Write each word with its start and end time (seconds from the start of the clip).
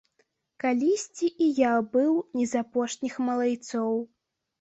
Калісьці 0.61 1.27
і 1.47 1.49
я 1.57 1.73
быў 1.95 2.13
не 2.39 2.45
з 2.53 2.63
апошніх 2.65 3.13
малайцоў. 3.29 3.93